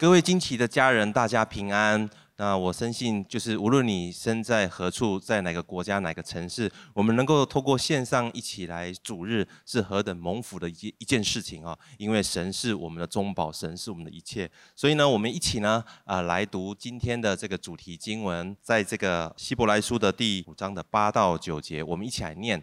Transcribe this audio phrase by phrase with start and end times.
[0.00, 2.08] 各位惊奇的家人，大家平安。
[2.36, 11.76] 那我深信，就是无论你身在何处，在哪个国家、哪个城市，我们能够透过线上一起来主日，是何等蒙福的一一件事情啊！
[11.96, 14.48] 因为神是我们的中保，神是我们的一切。
[14.76, 22.62] 所以呢，我们一起呢，啊，来读今天的这个主题经文，在这个希伯来书的第五章的八到九节，我们一起来念。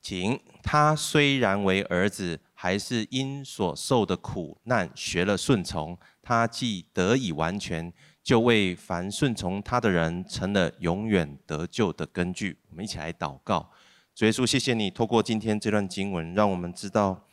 [0.00, 5.98] 请他虽然为儿子，还是因所受的苦难学了顺从。
[6.28, 7.90] 他既得以完全，
[8.22, 12.58] 就为凡顺从他的人成了永远得救的根据。
[12.68, 13.70] 我们一起来祷告，
[14.14, 17.26] 主耶稣，谢谢你透过今天这段经文，让我们知道，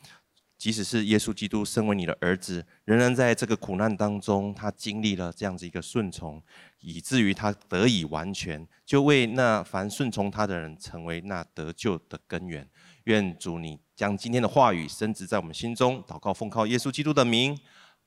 [0.56, 6.42] 即使是耶稣基督身为你的儿子，仍然在这个苦难当中，他经历了这样子一个顺从，
[6.80, 12.66] 以至于他得以完全，就为那凡顺从他的人成为那得救的根源。
[13.04, 17.56] 愿主你将今天的话语深植在我们心中，祷告奉靠耶稣基督的名，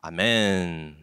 [0.01, 0.95] 阿门。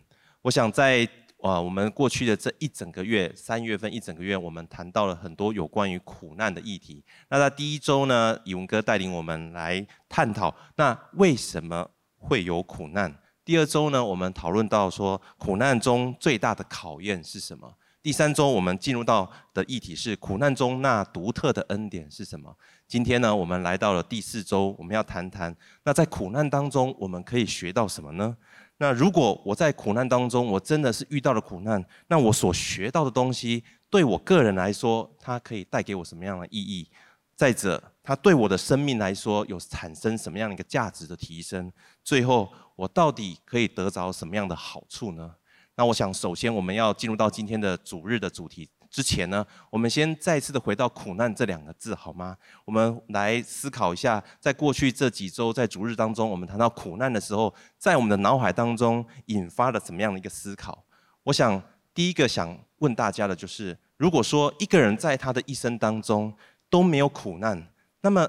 [0.42, 1.09] 我想在。
[1.42, 7.05] 啊，我们过去的这一整个月，三月份一整个月，我们谈到了很多有关于苦难的议题。
[7.28, 13.14] 那在第一周呢，以文哥带领我们来探讨，那为什么会有苦难？
[13.44, 17.72] 第二周呢，我们讨论到说，苦难中最大的考验是什么？
[18.02, 22.56] 第三周我们进入到的议题是苦难中那独特的恩典是什么？
[22.89, 28.36] 今天呢，我们来到了第四周，我们要谈谈，那在苦难当中，我们可以学到什么呢？
[28.78, 36.91] 那如果我在苦难当中，我真的是遇到了苦难，那我所学到的东西，对我个人来说，它可以带给我什么样的意义？
[37.34, 41.72] 再者，它对我的生命来说，有产生什么样的一个价值的提升？
[42.05, 45.34] 最后，我到底可以得着什么样的好处呢？
[45.74, 48.68] 那我想，首先我们要进入到今天的主日的主题。
[48.97, 52.34] 之前呢，我们先再次的回到“苦难”这两个字，好吗？
[52.64, 60.83] 我们来思考一下，在过去这几周在主日当中，我们谈到苦难的时候，在我们的脑海当中引发了怎么样的一个思考？
[61.24, 66.34] 我想第一个想问大家的就是：如果说一个人在他的一生当中
[66.70, 67.70] 都没有苦难，
[68.01, 68.27] 那么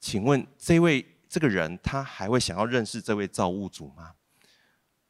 [0.00, 4.12] 请问这位这个人他还会想要认识这位造物主吗？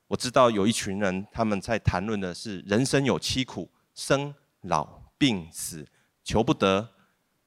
[0.08, 4.34] 我知道有一群人他们在谈论的是人生有七苦，生。
[4.62, 5.86] 老病死
[6.22, 6.88] 求不得，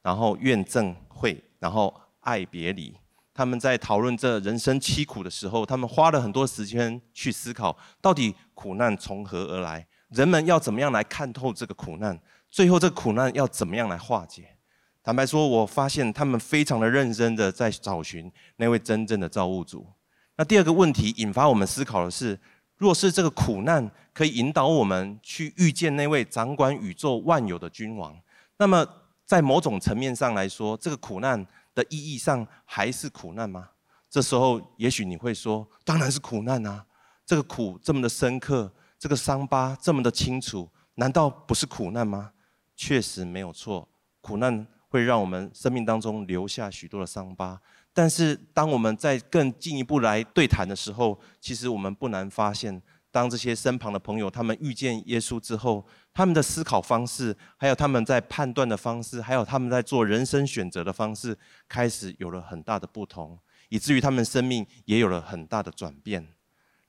[0.02, 2.96] 然后怨憎会，然后爱别离。
[3.34, 9.88] 他们在讨论这人生七苦的时候，他们花了很多时间去思考，到底苦难从何而来？
[10.10, 12.20] 人们要怎么样来看透这个苦难？
[12.50, 14.58] 最后这个苦难要怎么样来化解？
[15.02, 19.88] 坦白说，我发现他们非常的认真的在找寻那位真正的造物主。
[20.36, 22.40] 那第二个问题引发我们思考的是。
[22.84, 28.14] 若是这个苦难可以引导我们去遇见那位掌管宇宙万有的君王，
[28.58, 28.86] 那么
[29.26, 33.70] 在某种层面上来说，这个苦难的意义上还是苦难吗？
[34.10, 36.86] 这时候也许你会说，当然是苦难啊！
[37.26, 42.34] 这个苦这么的深刻，这个伤疤这么的清楚，难道不是苦难吗？
[42.76, 43.88] 确实没有错，
[44.20, 47.58] 苦难会让我们生命当中留下许多的伤疤。
[47.94, 52.82] 但是，当我们在更进一步来对谈的时候，其实我们不难发现，
[53.12, 61.38] 当这些身旁的朋友他们遇见耶稣之后，他们的思考方式，还有他们在判断的方式，还有他们在做人生选择的方式，
[61.70, 63.38] 开始有了很大的不同，
[63.70, 66.28] 以至于他们生命也有了很大的转变。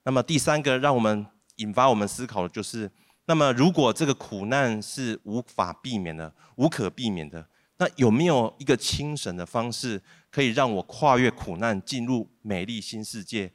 [0.04, 1.26] 那么第三个让我们
[1.56, 2.90] 引发我们思考的就是，
[3.26, 7.46] 那么如果这个苦难是无法避免的、无可避免的，
[7.78, 10.00] 那有没有一个轻省的方式？
[10.30, 13.52] 可以让我跨越苦难，进入美丽新世界。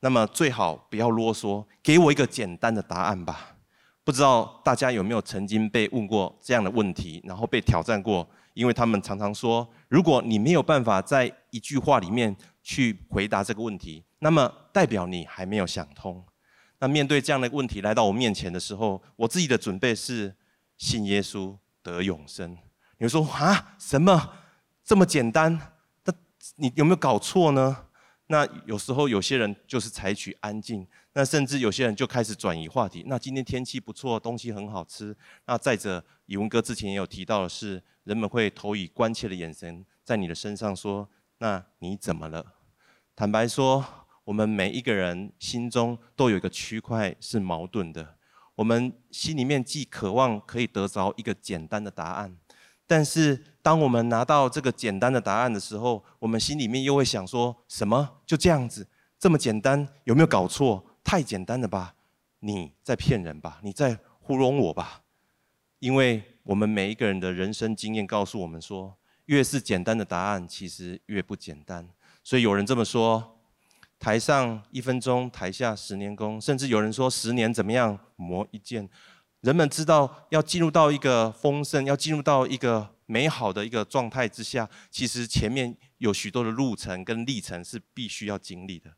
[0.00, 3.56] 那么最好不要啰嗦，给我一个简单的答案吧。
[4.04, 8.28] 不知道大家有没有曾经被问过这样的问题，然后被挑战过？
[8.52, 16.24] 因为他们常常说，如果你没有办法在一句话里面去回答这个问题，那么代表你还没有想通。
[16.78, 20.36] 那面对这样的问题来到我面前的时候，我自己的准备是
[20.76, 22.56] 信耶稣得永生。
[23.04, 24.32] 你说啊，什么
[24.82, 25.52] 这么简单？
[26.04, 26.14] 那
[26.56, 27.76] 你有没有搞错呢？
[28.28, 33.04] 那有时候有些人就是采取安静，那甚至有些人就开始转移话题。
[33.06, 35.14] 那今天天气不错，东西很好吃。
[35.44, 41.06] 那再者，以文哥之前也有提到的是，人们会投以关切的眼神在你的身上，说
[41.36, 42.54] ：“那你怎么了？”
[43.14, 43.84] 坦白说，
[44.24, 48.16] 我们每一个人心中都有一个区块是矛盾的。
[48.54, 52.34] 我们心里面既渴望可以得着一个简单的答案。
[52.86, 58.08] 但是，当我们拿到这个简单的答案的时候，我们心里面又会想说：什么？
[58.26, 58.86] 就这样子，
[59.18, 59.88] 这么简单？
[60.04, 60.84] 有没有搞错？
[61.02, 61.94] 太简单了吧？
[62.40, 63.58] 你在骗人吧？
[63.62, 65.02] 你在糊弄我吧？
[65.78, 68.94] 因为我们每一个人的人生经验告诉我们说，
[69.26, 71.88] 越是简单的答案，其实越不简单。
[72.22, 73.38] 所以有人这么说：
[73.98, 78.88] 台上一分钟，台下十年功，甚至有人说十年怎么样磨一剑。
[79.44, 88.90] 人们知道要进入到一个丰盛，要进入到一个美好的一个状态之下，其实前面有许多的路程跟历程是必须要经历的。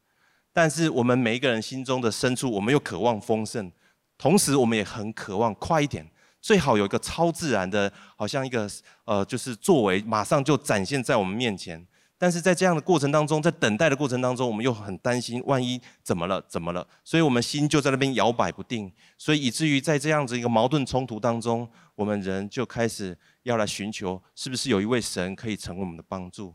[0.53, 3.73] 但是我们每一个人心中的深处，我们又渴望丰盛，
[4.17, 6.09] 同时我们也很渴望快一点，
[6.41, 8.71] 最好有一个超自然的，好像一个
[9.05, 11.85] 呃，就是作为马上就展现在我们面前。
[12.19, 16.43] 但是在这样的过程当中，在等待的过程当中，我们又很担心，万一怎么了？
[16.49, 16.87] 怎么了？
[17.05, 26.55] 所以我们心就在那边摇摆不定，所以以至于在这样子一个矛盾冲突当中，我们人就开始要来寻求，是不是有一位神可以成为我们的帮助？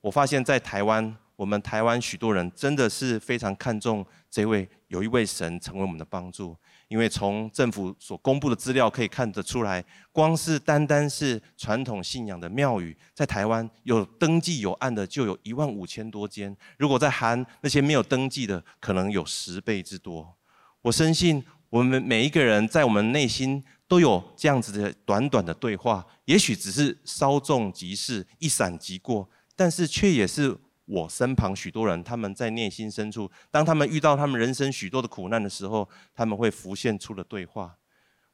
[0.00, 1.16] 我发现，在台湾。
[1.40, 6.54] 我们台湾许多人真的是非常看重这位有一位神成为我们的帮助，
[6.90, 20.36] 因为从政府所公布的资料可以看得出来，光是单单是传统信仰的庙宇，在台湾有登记有案的就有一万五千多间，如果再含那些没有登记的，可能有十倍之多。
[20.82, 30.58] 我深信我们每一个人在我们内心都有这样子的短短的对话，也许只是稍纵即逝，一闪即过，但是却也是。
[30.90, 37.76] 我身旁许多人，他们在内心深处，当他们遇到他们人生许多的苦难的时候，他们会浮现出的对话。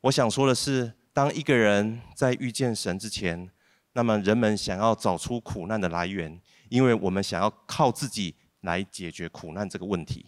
[0.00, 3.50] 我想说的是，当一个人在遇见神之前，
[3.92, 10.24] 那么人们想要找出苦难的来源，因为我们想要靠自己来解决苦难这个问题。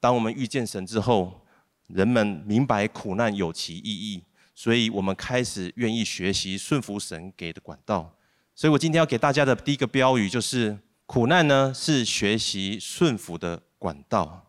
[0.00, 1.40] 当我们遇见神之后，
[1.86, 4.24] 人们明白苦难有其意义，
[4.56, 8.16] 所以我们开始愿意学习顺服神给的管道。
[8.56, 10.76] 所以我今天要给大家的第一个标语就是。
[11.10, 14.46] 苦难呢，是学习顺服的管道。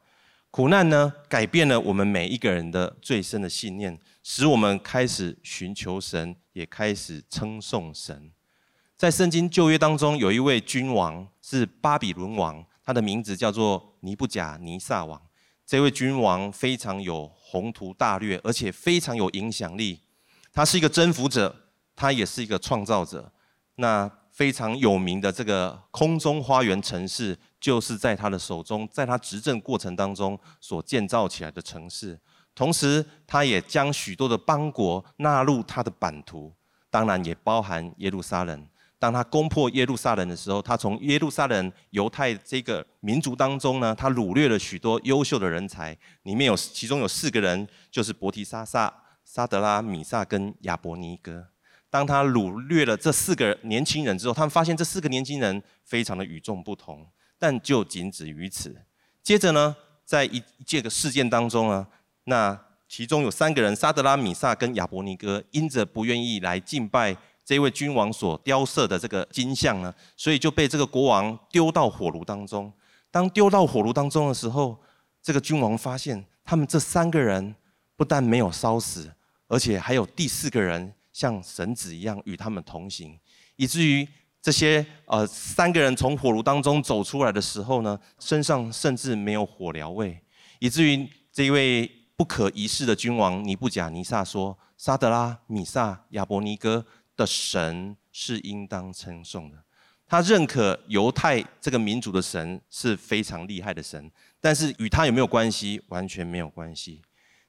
[0.52, 8.32] 苦难呢，改变了我们每一个人的最深的信念，使我们开始寻求神，也开始称颂神。
[8.96, 15.20] 在圣经旧约当中，有一位君王是巴比伦王，他的名字叫做尼布甲尼撒王。
[15.66, 20.00] 这位君王非常有宏图大略，而且非常有影响力。
[20.54, 21.56] 他是一个征服者，
[21.96, 23.34] 他也是一个创造者。
[23.78, 24.08] 那
[24.42, 32.20] 非常有名的这个空中花园城市，就是在他的手中，在他执政过程当中所建造起来的城市。
[32.56, 36.52] 同时，他也将许多的邦国纳入他的版图，
[36.90, 38.68] 当然也包含耶路撒冷。
[38.98, 48.92] 当他攻破耶路撒冷的时候，他从耶路撒冷犹太这个民族当中呢，他掳掠了许多优秀的人才，里面有其中有四个人，就是伯提沙撒、
[49.24, 51.46] 沙得拉、米煞跟亚伯尼歌。
[51.92, 57.06] 当他掳掠了这四个年轻人之后，他们发现这四个年轻人非常的与众不同，
[57.38, 58.74] 但就仅止于此。
[59.22, 61.86] 接着呢，在一这个事件当中呢，
[62.24, 62.58] 那
[62.88, 72.72] 其中有三个人，沙德拉、米萨跟亚伯尼歌，因着不愿意来敬拜这位君王所雕设的这个金像呢，所以就被这个国王丢到火炉当中。
[73.12, 74.82] 当丢到火炉当中的时候，
[75.22, 77.54] 这个君王发现他们这三个人
[77.98, 79.12] 不但没有烧死，
[79.50, 80.94] 而且还有第四个人。
[81.12, 83.20] 像神子一样与他们同行，
[83.56, 84.08] 以至于
[84.42, 90.20] 这些呃三个人从火炉当中走出来的时候呢，身上甚至没有火燎味，
[90.60, 96.86] 以至于这一位不可一世的君王尼布甲尼撒说：“沙得拉、米煞、亚伯尼歌
[97.16, 99.58] 的神是应当称颂的。”
[100.08, 105.82] 他认可犹太这个民族的神是非常厉害的神，但是与他有没有关系？
[105.88, 107.02] 完全没有关系。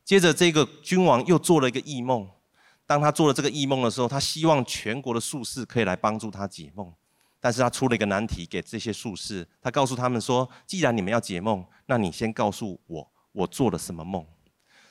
[0.04, 2.28] 接着，这个君王又做了一个异梦。
[2.86, 6.92] 当他做了这个异梦的时候，他希望全国的术士可以来帮助他解梦，
[7.40, 14.24] 但是他出了一个难题给这些术士，他告诉他们说：“既然你们要解梦，那你先告诉我，我做了什么梦。”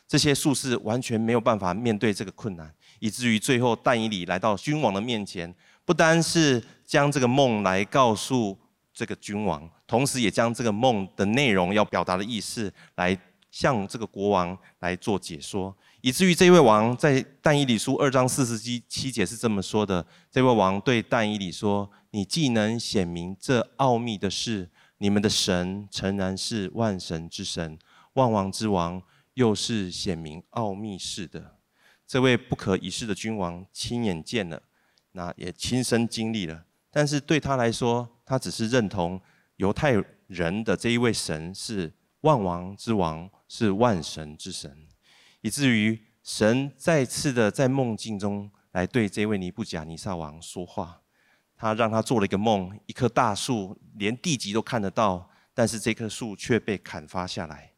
[0.07, 5.53] 这些术士完全没有办法面对这个困难，以至于最后但以理来到君王的面前，
[5.85, 8.57] 不单是将这个梦来告诉
[8.93, 13.17] 这个君王，同时也将这个梦的内容要表达的意思来
[13.51, 15.73] 向这个国王来做解说。
[16.01, 27.77] 以至于这位王在但以理书二章四十七节是这么说的：这位王对但以理说：“你既能显明这奥秘的事，你们的神诚然是万神之神，
[28.13, 29.01] 万王之王，
[29.35, 31.57] 又是显明奥秘事的。”
[32.07, 34.61] 这位不可一世的君王亲眼见了，
[35.11, 39.21] 那也亲身经历了，但是对他来说，他只是认同
[39.57, 39.93] 犹太
[40.25, 44.75] 人的这一位神是万王之王，是万神之神。
[45.41, 51.01] 以至于神再次的在梦境中来对这位尼布甲尼撒王说话，
[51.57, 57.71] 他让他做了一个梦，一棵大树连地极都看得到，但是这棵树却被砍伐下来，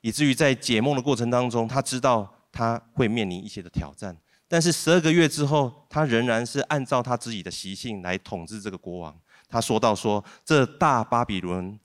[0.00, 9.18] 以至于在解梦的过程当中，他知道他会面临一些的挑战，但是十二个月之后，他仍然是按照他自己的习性来统治这个国王。
[9.48, 11.78] 他说到说，这大巴比伦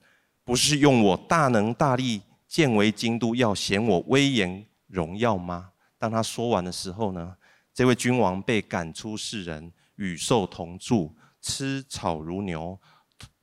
[0.44, 5.72] 不是用我大能大力，建为京都，要显我威严荣耀吗？
[5.98, 7.36] 当他说完的时候呢，
[7.74, 12.78] 这位君王被赶出世人，与兽同住，吃草如牛，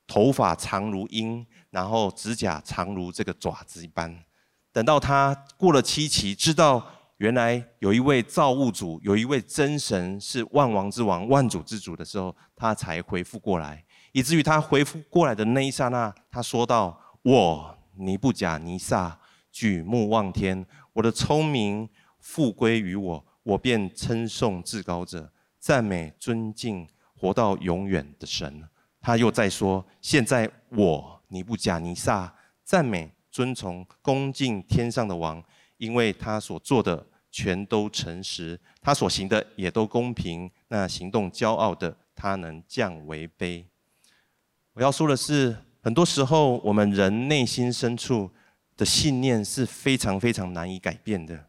[0.06, 4.24] 头发长如鹰，然后指甲长如这个爪子一般。
[4.72, 6.82] 等到他过了七期，知道
[7.18, 13.84] 原来有一位造物主，有一位真神是万王之王、万主之主的时候，他才恢复过来。
[14.12, 19.18] 以至于他恢复过来的那一刹那，他说道：“我尼布甲尼撒
[19.50, 28.62] 举目望天，我的聪明复归于我，我便称颂至高者，赞美尊敬活到永远的神。”
[29.00, 32.32] 他又再说：“现在我尼布甲尼撒
[32.62, 35.42] 赞美尊崇恭敬天上的王，
[35.76, 40.48] 因为他所做的全都诚实，他所行的也都公平。
[40.68, 43.64] 那行动骄傲的，他能降为卑。”
[44.74, 48.30] 我要说的是，很多时候我们人内心深处
[48.82, 51.48] 的信念是非常非常难以改变的。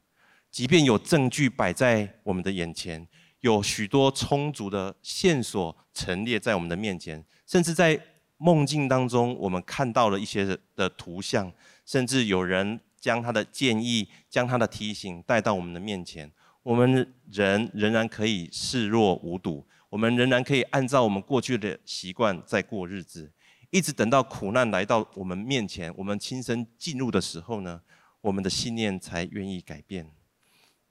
[0.52, 3.08] 即便有证据摆在我们的眼前，
[3.40, 8.00] 有许多充足的线索陈列在我们的面前，甚至在
[8.38, 11.52] 梦境当中，我们看到了一些的图像，
[11.88, 19.66] 甚至有人将他的建议、将他的提醒带到我们的面前，我们人仍然可以视若无睹。
[19.90, 23.32] 我们仍然可以按照我们过去的习惯在过日子，
[23.74, 27.82] 一直等到苦难来到我们面前，我们亲身进入的时候呢，
[28.22, 30.12] 我们的信念才愿意改变。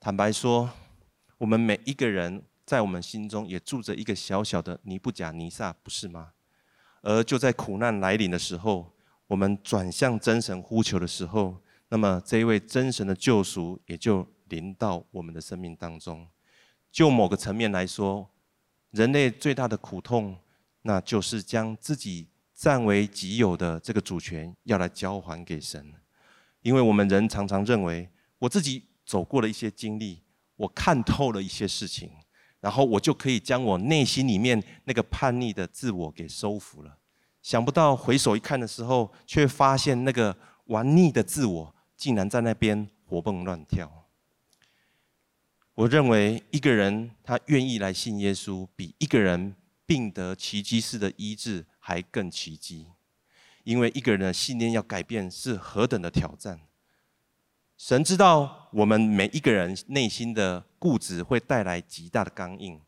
[0.01, 0.69] 坦白说，
[1.37, 6.33] 我们每一个人在我们心中也住着一个小小的尼布甲尼撒，不是吗？
[7.01, 8.91] 而就在苦难来临的时候，
[9.27, 16.27] 我们转向真神呼求的时候，那么这一位真神的救赎也就临到我们的生命当中。
[16.91, 18.29] 就某个层面来说，
[18.91, 20.37] 人类最大的苦痛，
[20.81, 22.27] 那就是将自己
[22.63, 25.93] 占为己有的这个主权要来交还给神，
[26.61, 28.07] 因为我们人常常认为，
[28.39, 30.21] 我自己走过了一些经历，
[30.55, 32.09] 我看透了一些事情，
[32.61, 36.97] 然后我就可以将我内心里面那个叛逆的自我给收服了。
[37.41, 40.33] 想不到回首一看的时候，却发现那个
[40.67, 44.07] 顽逆的自我竟然在那边活蹦乱跳。
[45.73, 49.53] 我认为一个人他愿意来信耶稣，比一个人
[49.85, 52.87] 病得奇迹式的医治还更奇迹。
[53.65, 56.61] 因为一个人的信念要改变是何等的挑战。
[57.77, 62.79] 神知道我们每一个人内心的固执会带来极大的刚硬，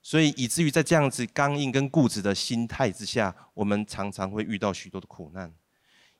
[0.00, 5.52] 所以以至于在这样子刚硬跟固执的心态之下，我们常常会遇到许多的苦难，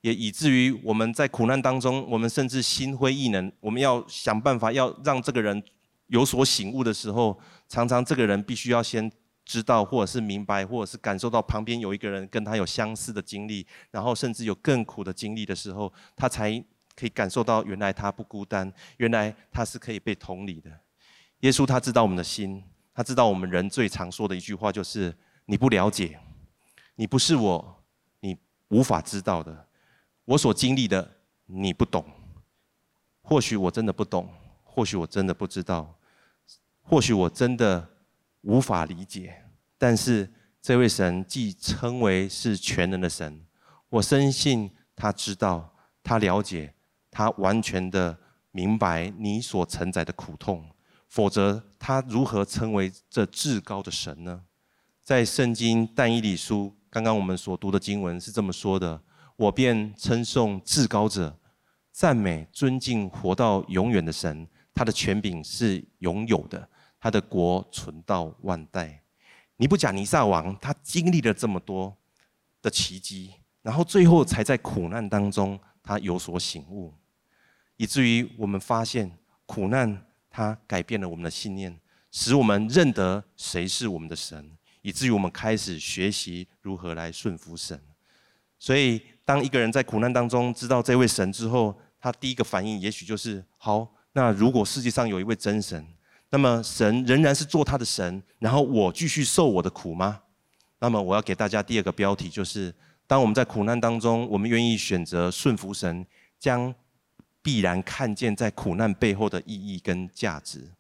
[0.03, 5.63] 也以至于我们在苦难当中，我们甚至心灰意冷，我们要想办法要让这个人。
[6.09, 9.13] 有所醒悟的时候，常常这个人必须要先
[9.49, 16.63] 知道，或者是明白，或者是感受到旁边有一个人跟他有相似的经历，然后甚至有更苦的经历的时候，他才
[16.95, 20.71] 可以感受到原来他不孤单，原来他是可以被同理的。
[21.41, 22.63] 耶稣他知道我们的心，
[22.93, 26.21] 他知道我们人最常说的一句话就是：你不了解，
[26.97, 27.83] 你不是我，
[28.21, 28.37] 你
[28.69, 29.67] 无法知道的。
[30.27, 31.11] 我所经历的
[31.47, 32.05] 你不懂，
[33.23, 34.29] 或许我真的不懂，
[34.63, 35.95] 或许我真的不知道。
[36.83, 37.89] 或许我真的
[38.43, 39.45] 无法理解，
[39.77, 40.31] 但是
[40.61, 43.45] 这位神既称为是全能的神，
[43.89, 46.75] 我深信他知道，他了解，
[47.11, 48.17] 他完全的
[48.51, 50.69] 明白你所承载的苦痛，
[51.09, 54.43] 否则他如何称为这至高的神呢？
[55.03, 59.01] 在圣经但以理书，刚刚我们所读的经文是这么说的：
[59.37, 61.39] 我便称颂至高者，
[61.93, 66.69] 赞美尊敬活到永远的神，他的权柄是永有的。
[67.01, 69.03] 他的国存到万代。
[69.57, 71.97] 尼布甲尼撒王，他经历了这么多
[72.63, 76.95] 的奇迹，然后最后才在苦难当中，他有所醒悟，
[77.77, 79.11] 以至于我们发现
[79.47, 81.77] 苦难，他改变了我们的信念，
[82.13, 87.81] 使我们认得谁是我们的神，以至于我们开始学习如何来顺服神。
[88.61, 95.85] 所以，当一个人在苦难当中知道这位神之后，他第一个反应也许就是：好，那如果世界上有一位真神。
[96.31, 100.21] 那么神仍然是做他的神，然后我继续受我的苦吗？
[100.79, 102.75] 那么我要给大家第二个标题，就是
[103.07, 106.07] 当我们在苦难当中，我们愿意选择顺服神，
[106.39, 106.75] 将
[107.43, 110.71] 必然看见在苦难背后的意义跟价值。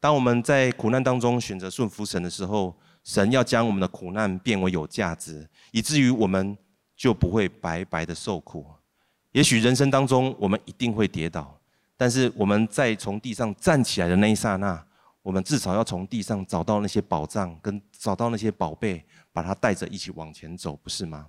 [0.00, 6.56] 当我们在苦难当中选择顺服神的时候，神要将我们的苦难变为有价值，以至于我们
[6.96, 8.64] 就不会白白的受苦。
[9.32, 11.57] 也许人生当中我们一定会跌倒。
[11.98, 14.82] 但是我们在从地上站起来的那一刹那，
[15.20, 21.26] 我们至少要从地上找到那些宝藏，跟找到那些宝贝，把它带着一起往前走，不是吗？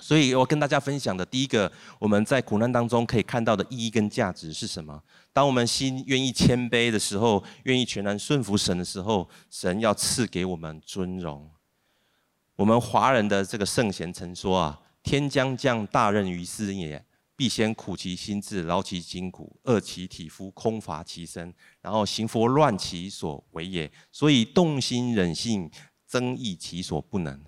[0.00, 5.00] 所以我跟大家分享的第一个，我们在苦难当中可以看到的意义跟价值是什么？
[5.32, 11.48] 当我们心愿意谦卑的时候，愿意全然顺服神的时候，神要赐给我们尊荣。
[12.56, 17.04] 我们华人的这个圣贤曾说啊：“天将降大任于斯人也，
[17.36, 23.90] 必先苦其心志，劳其筋骨，饿其体肤，空乏其身，然后行拂乱其所为也。
[24.12, 25.70] 所以动心忍性，
[26.06, 27.40] 增益其所不能。”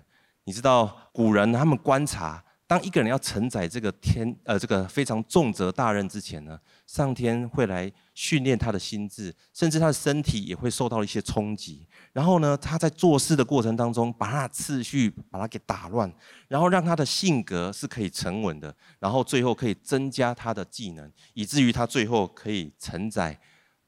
[0.45, 11.87] 你知道古人他们观察，当一个人要承载这个天呃这个非常重责大任之前呢，上天会来训练他的心智，甚至他的身体也会受到一些冲击。
[12.13, 16.11] 然后呢，他在做事的过程当中，把他的次序把他给打乱，
[16.47, 23.39] 然后让他的性格是可以沉稳的，然后最后可以增加他的技能，以至于他最后可以承载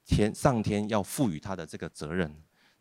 [0.05, 2.33] 天上天要赋予他的这个责任。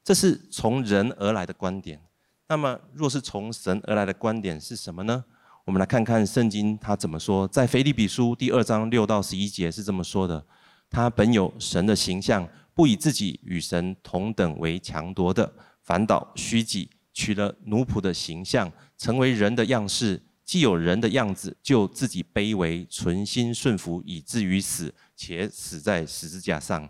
[0.04, 2.00] 这是从人而来的观点。
[2.49, 5.25] 那么，若是从神而来的观点是什么呢？
[5.66, 7.47] 我们来看看圣经他怎么说。
[7.49, 10.42] 在腓立比书第二章六到十一节是这么说的：
[10.88, 20.23] 他本有神的形象，不以自己与神同等为强夺的，反倒虚己，取了奴仆的形象，成为人的样式。
[20.44, 26.88] 既有人的样子，就自己卑微，存心顺服，以至于死，且死在十字架上。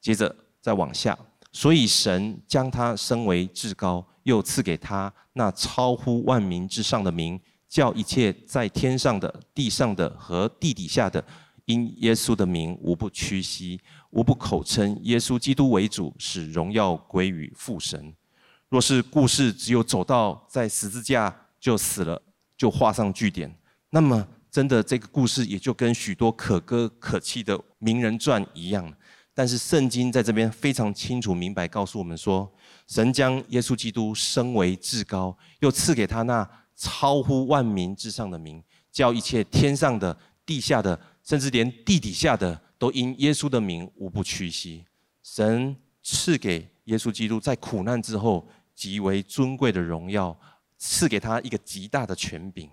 [0.00, 1.16] 接着再往下。
[1.52, 11.22] 所以神将他升为至高，又赐给他那超乎万民之上的名，叫一切在天上的、地上的和地底下的，
[11.66, 13.78] 因耶稣的名无不屈膝，
[14.10, 18.14] 无不口称耶稣基督为主，使荣耀归于父神。
[18.68, 22.20] 若是故事只有走到在十字架就死了，
[22.56, 23.54] 就画上句点，
[23.90, 28.92] 那么真的这个故事也就跟许多可歌可泣的名人传一样。
[29.34, 32.50] 但是圣经在这边非常清楚明白告诉我们说，
[32.88, 44.84] 神将耶稣基督升为至高，又赐给他那超乎万民之上的名，叫一切天上的、地下的，甚至连地底下的，都因耶稣的名无不屈膝。
[45.22, 50.38] 神赐给耶稣基督在苦难之后极为尊贵的荣耀，
[50.78, 52.70] 赐给他一个极大的权柄。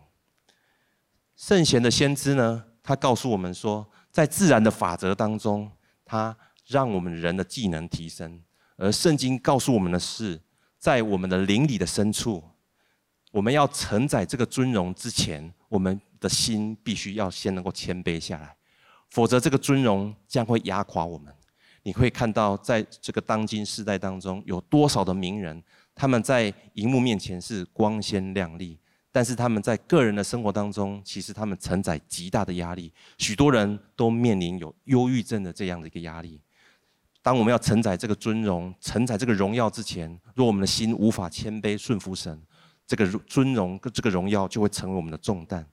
[1.36, 5.72] 圣贤的先知呢，他告诉我们说，在自然的法则当中，
[6.06, 6.38] 他。
[6.68, 8.42] 让我们人的技能提升，
[8.76, 10.42] 而圣经告诉我们的是，
[10.80, 12.44] 在我们的灵里的深处，
[13.32, 18.58] 我们要承载这个尊荣之前，我们的心必须要先能够谦卑下来，
[19.10, 21.34] 否则这个尊荣将会压垮我们。
[21.84, 25.62] 你会看到，在这个当今世代当中，有多少的名人，
[25.94, 28.80] 他们在荧幕面前是光鲜亮丽。
[29.12, 36.42] 但是他们在个人的生活当中，其实他们承载极大的压力，许多人都面临有忧郁症的这样的一个压力。
[37.22, 42.42] 当我们要承载这个尊荣、承载这个荣耀之前，若我们的心无法谦卑顺服神，
[42.86, 45.66] 这个尊荣跟这个荣耀就会成为我们的重担。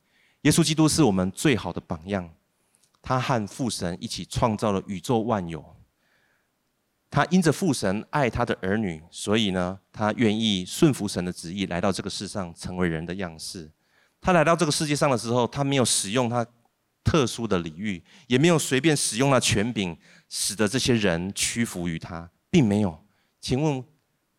[0.43, 2.31] 耶稣基督是我们最好的榜样，
[3.03, 5.77] 他和父神一起创造了宇宙万有。
[7.11, 13.71] 他因着父神爱他的儿女，所以呢，他愿意顺服神的旨意，来到这个世上，成为人的样式。
[14.21, 16.47] 他来到这个世界上的时候，他没有使用他
[17.05, 19.99] 特殊的礼遇，也没有随便使用那权柄。
[20.35, 23.05] 使得这些人屈服于他，并没有。
[23.39, 23.85] 请问，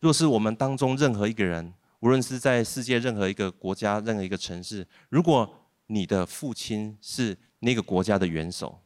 [0.00, 5.48] 若是我们当中任何一个人，无论是在世界任何一个国家、任何一个城市，如果
[5.86, 8.78] 你的父亲是那个国家的元首，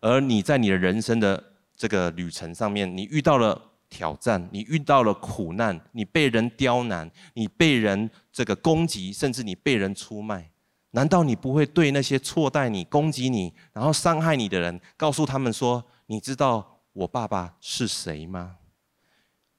[0.00, 1.42] 而你在你的人生的
[1.76, 10.50] 这个旅程上面，你遇到了挑战，你遇到了苦难，你被人刁难，你被人这个攻击，甚至你被人出卖，
[10.90, 18.56] 难道你不会对那些错待你、攻击你、然后伤害你的人，告诉他们说，你知道我爸爸是谁吗？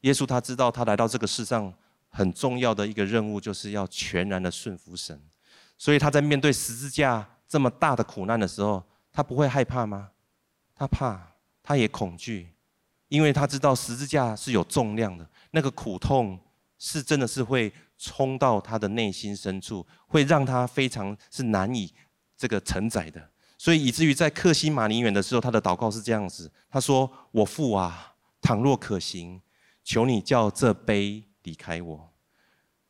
[0.01, 1.73] 耶稣他知道，他来到这个世上
[2.09, 5.19] 很重要的一个任务，就是要全然的顺服神。
[5.77, 10.11] 所以他在面对十字架这么大的苦难的时候，他不会害怕吗？
[10.75, 12.53] 他怕，他也恐惧，
[13.07, 16.39] 因为他知道十字架是有重量的，那个苦痛
[16.77, 21.93] 是真的是会冲到他的内心深处，会让他非常是难以
[22.35, 23.29] 这个承载的。
[23.57, 29.41] 所以以至于在克西马尼园的时候，他的祷告是这样子：他说：“我父啊，倘若可行，
[29.81, 32.13] 求你叫这杯离开我。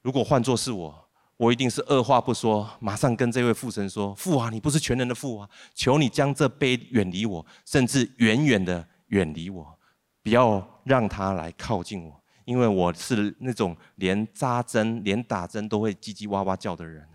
[0.02, 1.05] 如果换作是我，
[1.38, 9.78] 我一定是二话不说，马上跟这位父神说：父啊，你不是全能的父啊，求你将这杯远离我，甚至远远的远离我，
[10.24, 17.06] 不要让他来靠近我，因为我是那种连扎针、连打针都会叽叽哇哇叫的人。”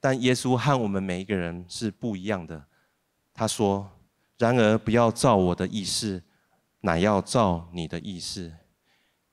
[0.00, 2.64] 但耶稣和我们每一个人是不一样的。
[3.34, 3.88] 他说
[4.38, 6.22] ：“然而不要照我的意思，
[6.80, 8.52] 乃要照你的意思。”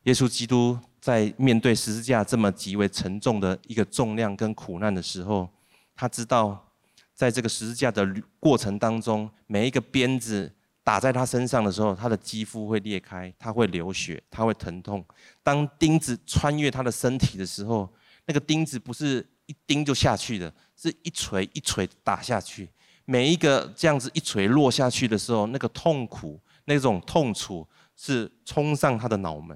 [0.05, 5.47] 耶稣基督在面对十字架这么极为沉重的一个重量跟苦难的时候，
[5.95, 6.67] 他知道，
[7.13, 10.51] 在这个十字架的过程当中，每一个鞭子
[10.83, 15.05] 打在他身上的时候，他的肌肤会裂开，他会流血，他会疼痛。
[15.43, 17.87] 当钉子穿越他的身体的时候，
[18.25, 22.67] 那个钉子不是一钉就下去的，是一锤一锤打下去。
[23.05, 29.55] 每一个这样子一锤落下去的时候，那个痛苦、那种痛楚是冲上他的脑门，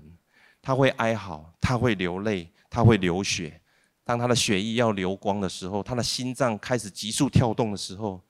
[0.62, 3.60] 他会哀嚎，他会流泪，他会流血。
[4.04, 8.22] 当他的血液要流光的时候，他的心脏开始急速跳动的时候。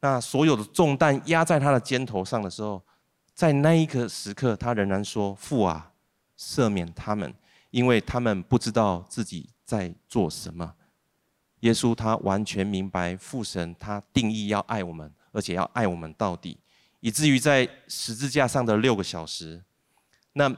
[0.00, 2.82] 那所有的重担压在他的肩头上的时候，
[3.34, 5.92] 在那一个时刻，他仍然说：“父啊，
[6.38, 7.34] 赦免他们，
[7.70, 10.74] 因为他们不知道自己在做什么。”
[11.60, 16.58] 耶稣他完全明白父神他定义要爱我们，而且要爱我们到底，
[17.00, 19.64] 以至于在十字架上的六个小时，
[20.34, 20.54] 那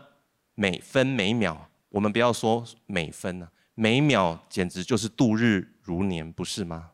[0.61, 1.57] 每分每秒，
[1.89, 6.91] 我们不要说每分了，每秒简直就是度日如年，不是吗？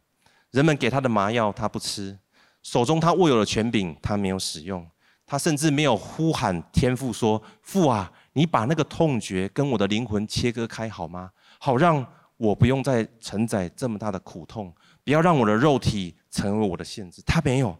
[0.50, 2.18] 人们给他的麻药，他不吃。
[2.62, 4.86] 手中他握有的权柄，他没有使用，
[5.24, 11.30] 他甚至没有呼喊天父说：“父啊，你把那个痛觉跟我的灵魂切割开好吗？
[11.58, 14.70] 好让我不用再承载这么大的苦痛，
[15.02, 17.74] 不要让我的肉体成为我的限制。”他没有，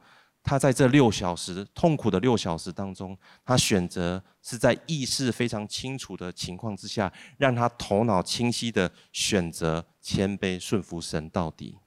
[0.47, 11.79] 他在这六小时痛苦的六小时当中，他选择是在意识非常清楚的情况之下，让他头脑清晰的选择谦卑顺服神到底。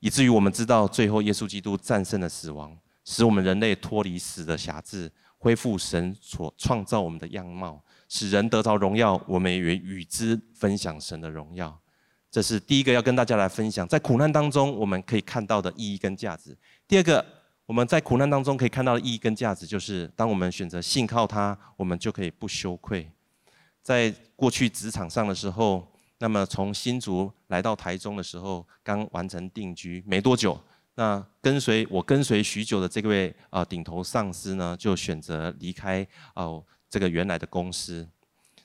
[0.00, 9.20] 以至于我们知道，最后耶稣基督战胜了死亡，使我们人类脱离死的辖制，恢复神所创造我们的样貌，使人得着荣耀。
[9.28, 11.80] 我们也与之分享神的荣耀。
[12.30, 16.54] 这是第一个要跟大家来分享，在苦难当中我们可以看到的意义跟价值。
[16.88, 17.24] 第二个，
[17.66, 23.08] 我们在苦难当中可以看到的意义跟价值，就是当我们选择信靠他，我们就可以不羞愧。
[23.82, 25.86] 在过去职场上的时候。
[26.20, 30.60] 那么从新竹来到台中的时候，刚完成定居没多久，
[30.96, 38.04] 那跟随我跟随许久的这位啊顶头上司呢，就选择离开哦这个原来的公司。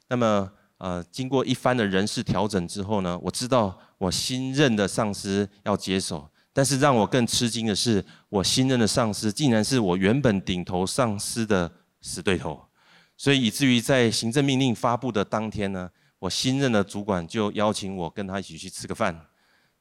[0.07, 12.63] 那么呃经过一番的人事调整之后呢，我知道我新任的上司要接手，但是让我更吃惊的是，我新任的上司竟然是我原本顶头上司的死对头，
[13.17, 15.89] 所以以至于在行政命令发布的当天呢。
[16.19, 19.13] 我新任的主管就邀请我跟他一起去吃个饭，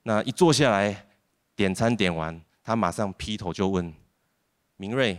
[0.03, 1.07] 那一坐下来
[1.55, 3.95] 点餐点完，他马上劈头就问：
[4.77, 5.17] 明瑞，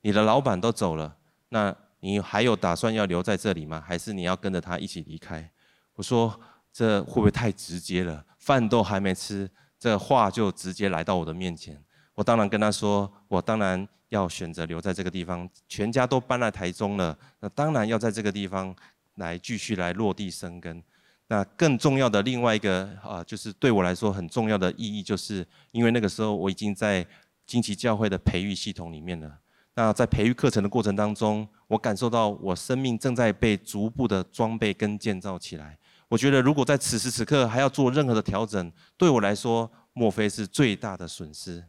[0.00, 1.14] 你的老板都走了，
[1.50, 3.84] 那你还有打算要留在这里吗？
[3.86, 5.46] 还是你要跟着他一起离开？
[5.92, 6.40] 我说
[6.72, 8.24] 这会不会太直接了？
[8.38, 9.50] 饭都还没吃，
[9.82, 11.82] 这话就直接来到我的面前。
[12.14, 18.74] 我当然跟他说，我当然要选择留在这个地方，全家都搬来台中了，那当然要在这个地方。
[19.16, 20.82] 来继续来落地生根。
[21.26, 27.06] 那更重要的另外一个啊，就是对我来说很重要的意义，就是因为那个时候我已经在
[27.46, 29.30] 惊奇教会的培育系统里面了。
[29.74, 35.78] 那在培育课程的过程当中，我感受到我生命正在被逐步的装备跟建造起来。
[36.12, 41.64] 我觉得如果在此时此刻还要做任何的调整，对我来说莫非是最大的损失。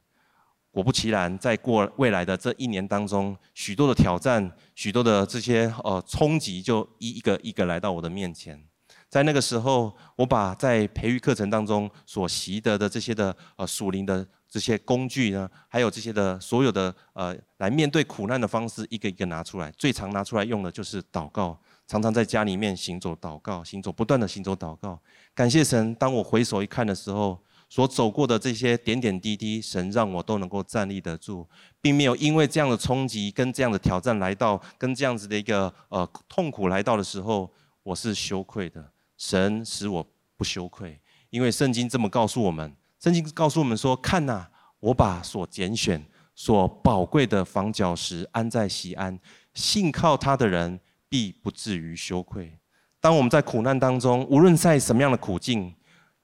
[0.70, 8.62] 果不其然，在过未来的这一年当中，许多的挑战，许多的这些呃冲击，就一一个一个来到我的面前。
[9.08, 19.72] 在那个时候，我把在培育课程当中所习得的这些的呃属灵的这些工具呢，还有这些的所有的呃来面对苦难的方式，一个一个拿出来。
[19.78, 21.58] 最常拿出来用的就是祷告，
[21.94, 25.00] 常常在家里面行走祷告，行走不断的行走祷告。
[25.36, 27.40] 感谢神，当我回首一看的时候。
[27.70, 31.48] 所走过的这些点点滴滴，神让我都能够站立得住，
[31.82, 37.52] 并没有因为这样的冲击跟这样的挑战来到，跟这样子的一个呃痛苦来到的时候，
[37.82, 38.92] 我是羞愧的。
[39.18, 40.06] 神使我
[40.38, 41.00] 不羞愧，
[41.32, 44.46] 因为圣经这么告诉我们，圣经告诉我们说：看呐，
[44.80, 46.04] 我把所拣选、
[46.36, 49.20] 所宝贵的房角石安在锡安，
[49.56, 50.80] 信靠他的人
[51.14, 52.58] 必不至于羞愧。
[53.00, 55.76] 当我们在苦难当中，无论在什么样的苦境。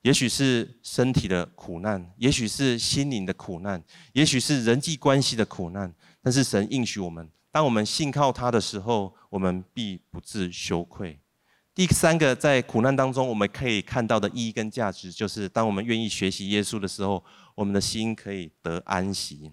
[0.01, 5.93] 也许是身体的苦难，也许是心灵的苦难，也许是人际关系的苦难。
[6.23, 11.19] 但是神应许我们，当我们信靠他的时候，我们必不致羞愧。
[11.75, 17.21] 第三个，在苦难当中我们可以看到的意义跟价值，就是当我们愿意学习耶稣的时候，
[17.53, 19.51] 我们的心可以得安息。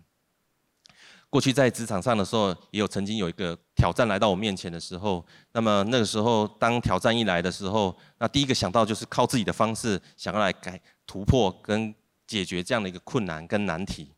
[1.36, 5.22] 过去在职场上的时候，也有曾经有一个挑战来到我面前的时候，
[5.52, 11.94] 那么那个时候，当挑战一来的时候，那第一个想到就是靠自己的方式想要来改突破跟
[12.26, 14.10] 解决这样的一个困难跟难题，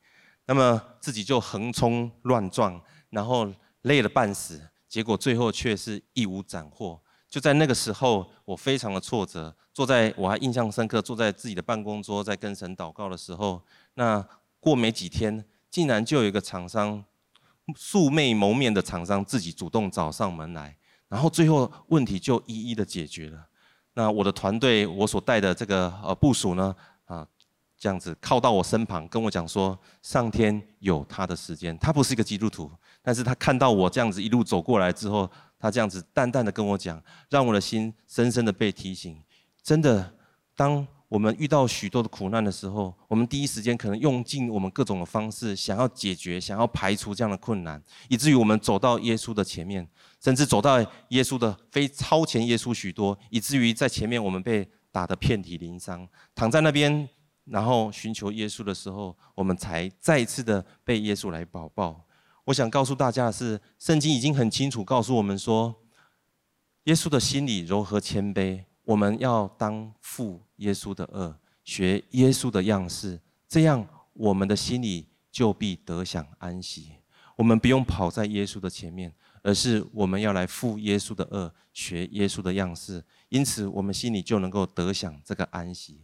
[0.46, 3.52] 那么自己就横冲乱撞，然后
[3.82, 7.00] 累了半死，结果最后却是一无斩获。
[7.28, 13.60] 就在那个时候，我非常的挫折，坐在我还印象深刻，坐在自己的办公桌，在跟神祷告的时候，
[13.94, 14.24] 那
[14.60, 17.04] 过没几天，竟然就有一个厂商
[17.76, 20.76] 素未谋面的厂商自己主动找上门来，
[21.08, 23.46] 然后最后问题就一一的解决了。
[23.94, 27.26] 那我的团队，我所带的这个呃部署呢，啊，
[27.76, 31.76] 这样子靠到我身旁，跟我讲说，上天有他的时间。
[31.78, 32.70] 他不是一个基督徒，
[33.02, 35.28] 但是他看到我这样子一路走过来之后，
[35.58, 39.20] 他这样子淡淡的跟我讲，让我的心深深的被提醒。
[39.62, 40.14] 真的，
[40.54, 49.88] 当我们遇到许多的苦难的时候，我们第一时间可能用尽我们各种的方式，想要解决，想要排除这样的困难，以至于我们走到耶稣的前面，
[50.20, 57.08] 甚至走到耶稣的非超前耶稣许多，以至于在前面我们被打得遍体鳞伤，躺在那边，
[57.46, 62.04] 然后寻求耶稣的时候，我们才再一次的被耶稣来保抱。
[62.44, 65.74] 我想告诉大家的是，圣经已经很清楚告诉我们说，
[66.84, 68.64] 耶稣的心里柔和谦卑。
[68.84, 76.92] 我们要当父耶稣的恶，学耶稣的样式，这样我们的心里就必得享安息。
[77.36, 86.00] 我们不用跑在耶稣的前面，而是我们要来负耶稣的恶，学耶稣的样式，因此我们心里就能够得享这个安息。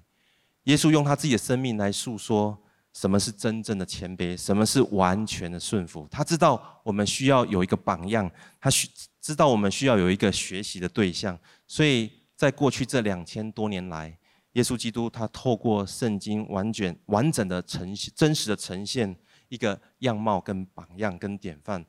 [0.64, 2.56] 耶稣用他自己的生命来诉说
[2.92, 6.06] 什么是真正的谦卑，什么是完全的顺服。
[6.10, 8.88] 他知道我们需要有一个榜样，他需
[9.20, 12.10] 知道我们需要有一个学习的对象，所以。
[12.36, 14.18] 在过去这两千多年来，
[14.54, 19.14] 耶稣基督他透过圣经完全完整的呈现，真实的呈现
[19.48, 21.84] 一个样貌跟榜样跟典范，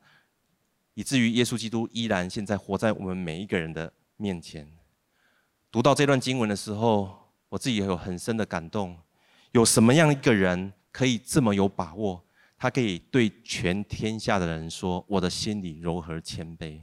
[0.94, 4.68] 以至于耶稣基督依然现在活在我们每一个人的面前。
[5.70, 7.16] 读到这段经文的时候，
[7.48, 8.96] 我自己也有很深的感动。
[9.52, 12.22] 有什么样一个人可以这么有把握？
[12.58, 16.80] 他可以对全天下的人说：“我的心里柔和谦卑。”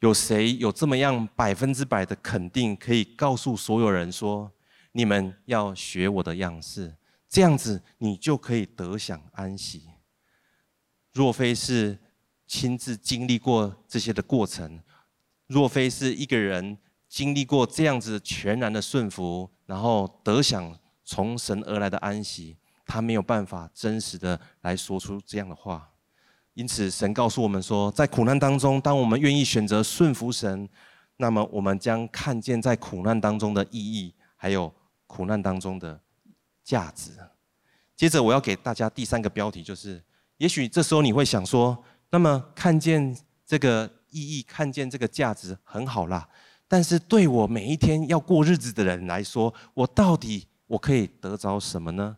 [0.00, 4.50] 有谁有这么样百分之百的肯定，可以告诉所有人说
[4.96, 6.96] ：“你们要学我的样式，
[7.28, 9.82] 这样子你就可以得享安息。”
[11.12, 11.98] 若非是
[12.46, 14.80] 亲自经历过这些的过程，
[15.48, 16.78] 若非是一个人
[17.10, 22.56] 经历过这样子全然的顺服，然后得享从神而来的安息，
[22.86, 25.90] 他没有办法真实的来说出这样的话。
[26.54, 30.66] 因此，神告诉我们说，在苦难当中，当我们愿意选择顺服神，
[31.18, 34.72] 那么我们将看见在苦难当中的意义，还有
[35.06, 36.00] 苦难当中的
[36.62, 37.12] 价值。
[37.96, 40.02] 接着，我要给大家第三个标题，就是：
[40.36, 41.76] 也许这时候你会想说，
[42.10, 43.16] 那么看见
[43.46, 46.28] 这个意义，看见这个价值很好啦，
[46.68, 52.16] 但是对我每一天要过日子的人来说，我到底我可以得着什么呢？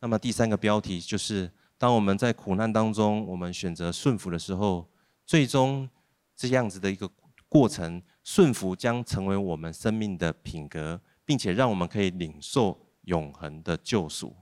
[0.00, 1.50] 那么第三个标题就是。
[1.78, 4.88] 当我们在苦难当中，我们选择顺服的时候，
[5.26, 5.86] 最终
[6.34, 7.06] 这样子的一个
[7.50, 14.34] 过程，顺服将成为我们生命的品格，并且让我们可以领受永恒的救赎。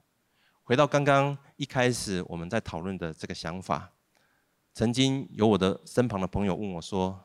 [0.63, 3.91] 回到刚刚一开始我们在讨论的这个想法，
[4.73, 7.21] 曾经有我的身旁的朋友问我说：“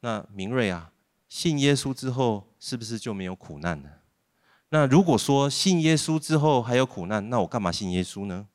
[0.00, 0.92] 那明瑞啊，
[1.28, 4.00] 信耶稣之后是不是就没有苦难了？
[4.70, 8.48] 那如果说信耶稣之后还有苦难，那我干嘛信耶稣呢？”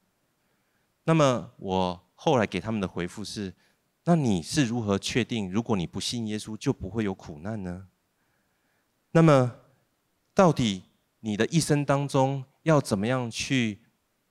[1.06, 3.54] 那么我后来给他们的回复是：
[4.04, 7.88] 那你是如何确定，如果你不信耶稣，就不会有苦难呢？
[9.12, 9.56] 那么，
[10.38, 10.84] 到底
[11.22, 13.80] 你的一生当中要怎么样去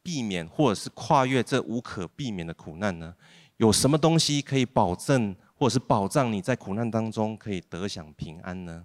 [0.04, 3.16] 避免，或者是跨越这无可避免的苦难呢？
[3.56, 8.84] 有什么东西可以保证，或者是保障你在苦难当中可以得享平安呢？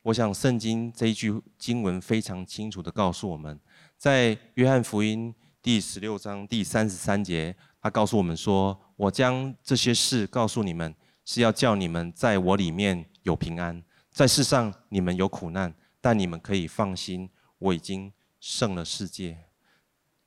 [0.00, 3.60] 我想圣经这一句经文非常清楚地告诉我们，
[3.98, 5.34] 在约翰福音。
[5.60, 10.92] 第十六章第三十三节，他告诉我们说：“我将这些事告诉你们，
[11.26, 13.80] 是要叫你们在我里面有平安。
[14.10, 19.38] 在世上你们有苦难，但你们可以放心，我已经胜了世界。”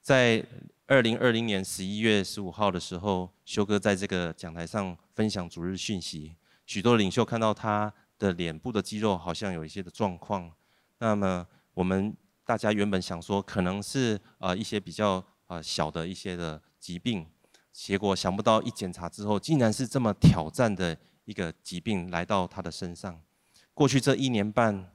[0.02, 0.44] 在
[0.88, 6.36] 二零二零年十一月十五号的时候，修哥在这个讲台上分享主日讯息，
[6.66, 10.52] 许多领袖看到他的脸部的肌肉好像有一些的状况。
[10.98, 12.18] 那么我们。
[12.48, 17.26] 大家原本想说可能是呃一些比较呃小的一些的疾病，
[17.72, 23.20] 结果想不到一检查之后，竟然是这么挑战的一个疾病来到他的身上。
[23.74, 24.92] 过去这一年半，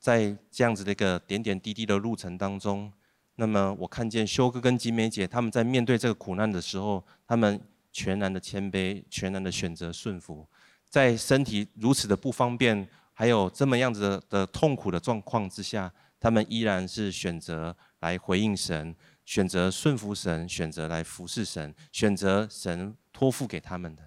[0.00, 2.90] 在这样子的一个点点滴滴的路程当中，
[3.36, 7.60] 那么我看见修哥跟吉美姐他们在面对这个苦难的时候，他们
[7.92, 10.48] 全然的谦卑，全然的选择顺服，
[10.88, 15.92] 在身体如此的不方便，还有这么样子的痛苦的状况之下。
[16.22, 24.02] 他们依然是选择来回应神，选择顺服神，选择来服侍神，选择神托付给他们的。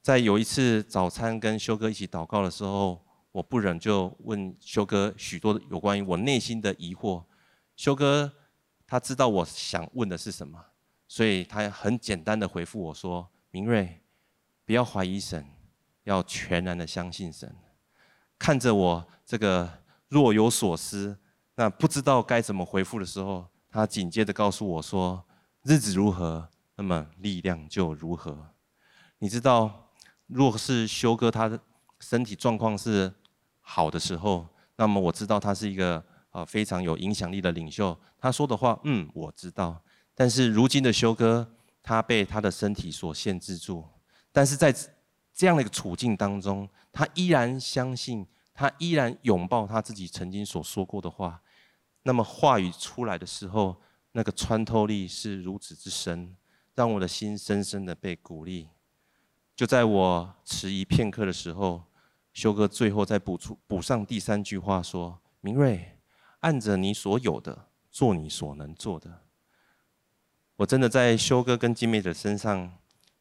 [0.00, 3.04] 在有一次早餐跟修哥一起祷告的时候，
[3.36, 7.22] 我不忍就问修哥许多有关于我内心的疑惑。
[7.76, 8.32] 修哥
[8.86, 10.58] 他知道我想问的是什么，
[11.06, 14.00] 所以他很简单的回复我说：“明锐，
[14.64, 15.46] 不要怀疑神，
[16.04, 17.54] 要全然的相信神。”
[18.38, 19.70] 看着我这个
[20.08, 21.18] 若有所思，
[21.56, 25.22] 那不知道该怎么回复的时候，他紧接着告诉我说
[25.64, 28.54] ：“日子如何，那么力量就如何。”
[29.20, 29.90] 你知道，
[30.26, 31.60] 若是修哥他的
[32.00, 33.12] 身体状况是
[33.68, 37.98] 好的时候，那么我知道他是一个呃非常有影响力的领袖。
[38.16, 39.82] 他说的话，嗯，我知道。
[40.14, 41.52] 但是如今的修哥，
[41.82, 43.84] 他被他的身体所限制住。
[44.30, 44.72] 但是在
[45.34, 48.24] 这样的一个处境当中，他依然相信，
[48.54, 51.42] 他依然拥抱他自己曾经所说过的话。
[52.04, 53.76] 那么话语出来的时候，
[54.12, 56.36] 那个穿透力是如此之深，
[56.76, 58.68] 让我的心深深的被鼓励。
[59.56, 61.82] 就在我迟疑片刻的时候。
[62.36, 65.96] 修哥最后再补出补上第三句话说：“明锐，
[66.40, 69.22] 按着你所有的，做你所能做的。”
[70.56, 72.70] 我真的在修哥跟金妹的身上，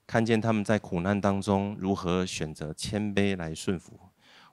[0.06, 3.98] 看见他们在苦难当中如何选择谦卑来顺服。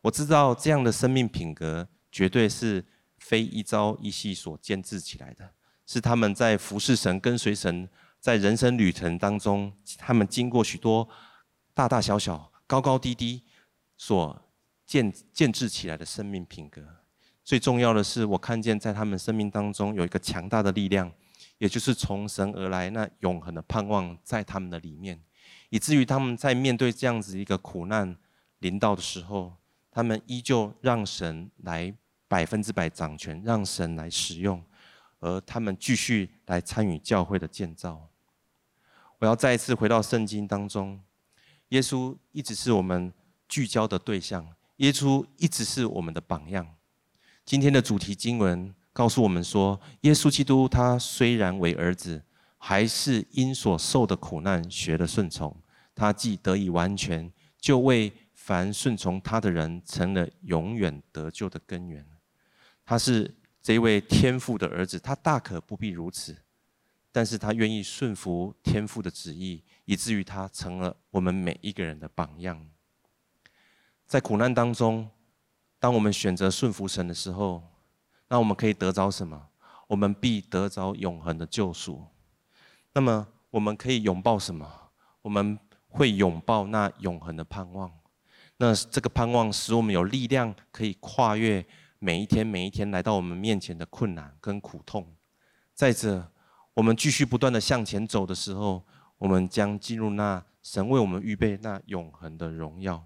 [0.00, 2.86] 我知道这样的生命品格，绝对是
[3.18, 5.50] 非一朝一夕所建制起来的，
[5.86, 7.88] 是他们在服侍神、跟随神，
[8.20, 11.08] 在人生旅程当中，他们经过许多
[11.74, 13.42] 大大小小、高高低低
[13.96, 14.40] 所。
[14.86, 16.82] 建建制起来的生命品格，
[17.42, 21.10] 最重要的是，我看见在他们生命当中有一个强大的力量，
[21.58, 25.20] 也就是从神而来那永恒的盼望在他们的里面，
[25.70, 28.16] 以至于他们在面对这样子一个苦难
[28.58, 29.54] 临到的时候，
[29.90, 31.94] 他们依旧让神来
[32.28, 34.62] 百分之百掌权，让神来使用，
[35.20, 38.08] 而他们继续来参与教会的建造。
[39.18, 41.00] 我要再一次回到圣经当中，
[41.68, 43.12] 耶稣一直是我们
[43.48, 44.46] 聚焦的对象。
[44.82, 46.66] 耶稣一直是我们的榜样。
[47.44, 52.20] 今天的主题经文告诉我们说，耶稣基督他虽然为儿子，
[52.58, 55.56] 还是因所受的苦难学了顺从。
[55.94, 62.04] 他既得以完全，就为凡顺从他的人成了永远得救的根源。
[62.84, 66.36] 他是这位天父的儿子，他大可不必如此，
[67.12, 72.66] 但是他愿意顺服天父的旨意，以至于他成了我们每一个人的榜样。
[74.12, 75.08] 在苦难当中，
[75.80, 77.62] 当我们选择顺服神的时候，
[78.28, 79.48] 那我们可以得着什么？
[79.88, 82.04] 我们必得着永恒的救赎。
[82.92, 84.70] 那么，我们可以拥抱什么？
[85.22, 87.90] 我们会拥抱那永恒的盼望。
[88.58, 91.64] 那这个盼望使我们有力量，可以跨越
[91.98, 95.10] 每一天、每一天来到我们面前的困难跟苦痛。
[95.72, 96.30] 再者，
[96.74, 98.84] 我们继续不断的向前走的时候，
[99.16, 103.02] 我们将进入那神为我们预备那永恒的荣耀。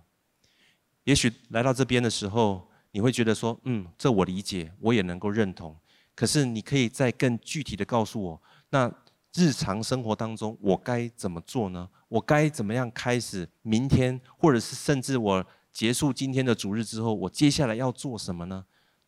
[1.06, 5.74] 也许来到这边的时候，你会觉得说：“嗯，这我理解，我也能够认同。”
[6.16, 8.92] 可是，你可以再更具体的告诉我，那
[9.34, 11.88] 日常生活当中我该怎么做呢？
[12.08, 18.64] 我该怎么样开始明天，或者是甚至我结束今天的主日之后，我接下来要做什么呢？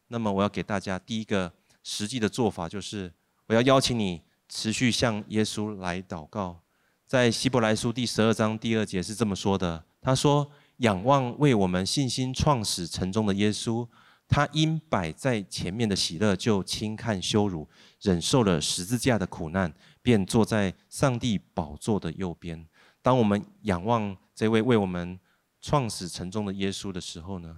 [0.06, 3.12] 那么，我要给大家第一个实际的做法，就是
[3.48, 6.60] 我要邀请你持续向耶稣来祷告。
[7.08, 13.86] 在希伯来书第十二章第二节是这么说的：“他说。”仰望为我们信心创始成终的耶稣，
[14.28, 17.68] 他因摆在前面的喜乐，就轻看羞辱，
[18.02, 22.66] 忍受了十字架的苦难，便坐在上帝宝座的右边。
[23.02, 25.18] 当我们仰望这位为我们
[25.60, 27.56] 创始成终的耶稣的时候呢，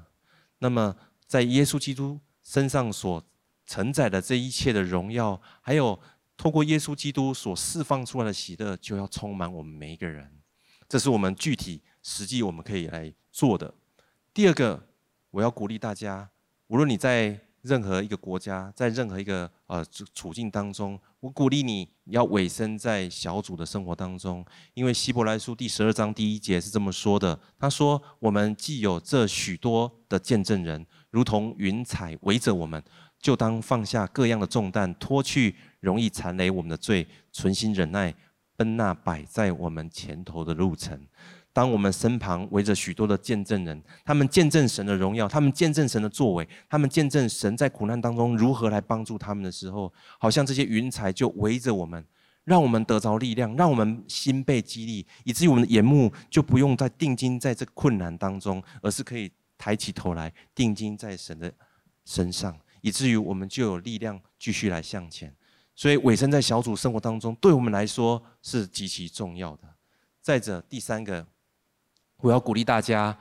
[0.59, 0.95] 那么
[1.27, 3.23] 在耶稣基督身上所
[3.67, 5.99] 承载的这一切的荣耀，还有
[6.37, 10.41] 透过耶稣基督所释放出来的喜乐，就要充满我们每一个人。
[10.89, 11.83] 这是我们具体。
[12.03, 13.73] 实际我们可以来做的。
[14.33, 14.83] 第二个，
[15.31, 16.29] 我要鼓励大家，
[16.69, 19.85] 无论你在任何一个国家，在任何一个呃
[20.15, 32.83] 处境当中，我鼓励你要委身在小组的生活当中，因为希伯来书第十二章第一节是这么说的：他说，我们既有这许多的见证人，如同云彩围着我们，
[33.19, 38.15] 就当放下各样的重担，脱去容易残累我们的罪，存心忍耐，
[38.57, 40.99] 奔那摆在我们前头的路程。
[41.53, 52.05] 当我们身旁围着许多的见证人，他们见证神的荣耀，他们见证神的作为，他们见证神在苦难当中如何来帮助他们的时候，好像这些云彩就围着我们，
[52.45, 59.29] 让我们得着力量，让我们心被激励，以至于我们的眼目就不用再定睛在这困难当中，而是可以
[59.59, 61.53] 抬起头来定睛在神的
[62.05, 65.35] 身上，以至于我们就有力量继续来向前。
[65.75, 69.65] 所以，委身在小组生活当中，对我们来说是极其重要的。
[70.23, 71.27] 再者，第三个。
[72.21, 73.17] 我要鼓励大家，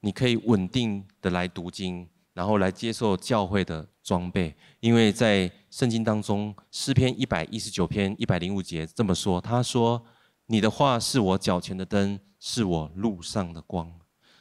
[0.00, 10.02] 你可以稳定的来读经，然后来接受教会的装备，因为在圣经当中，诗篇一百一十九篇一百零五节这么说：“他说，
[10.46, 13.92] 你的话是我脚前的灯，是我路上的光。”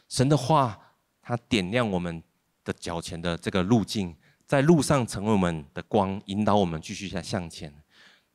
[0.07, 0.79] 神的话，
[1.21, 2.23] 它点亮我们
[2.63, 7.71] 的脚前的这个路径，在路上成为我们的光，引导我们继续向向前。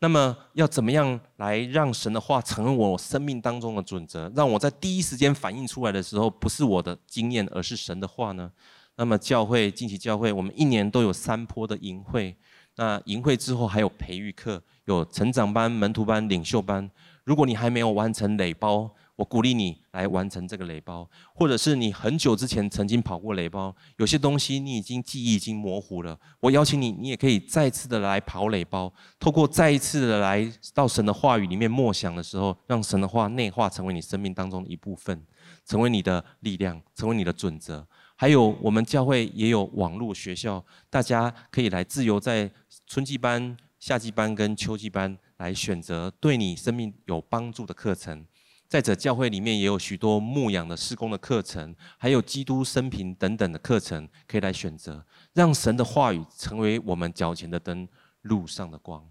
[0.01, 8.51] 那么，要怎么样来让神的话成为我生命当中的准则，让我在第一时间反映出来的时候，不是我的经验，而是神的话呢？
[8.97, 12.37] 那么，教会近期教会，我们一年都有三波的营会，
[12.77, 16.91] 那营会之后还有培育课，有成长班、门徒班、领袖班。
[17.25, 26.19] 如果你还没有完成垒包，我鼓励你来完成这个垒包，或者是你很久之前曾经跑过垒包，有些东西你已经记忆已经模糊了。
[26.41, 35.25] 我邀请你，你也可以再次的来跑垒包，透过再一次的来到神的话语里面默想的时候，让神的话内化成为你生命当中的一部分，
[35.65, 37.87] 成为你的力量，成为你的准则。
[38.17, 42.51] 还有我们教会也有网络学校，大家可以来自由在
[42.87, 45.17] 春季班、夏季班跟秋季班。
[45.39, 48.25] 来选择对你生命有帮助的课程。
[48.69, 57.87] 再者，教会里面也有许多牧养的事工的课程，还有基督生平等等的课程可以来选择，让神的话语成为我们脚前的灯，
[58.23, 59.07] 路上的光。